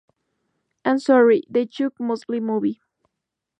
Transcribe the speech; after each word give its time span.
And 0.83 0.99
Sorry: 0.99 1.43
The 1.47 1.67
Chuck 1.67 1.99
Mosley 1.99 2.39
Movie". 2.39 2.81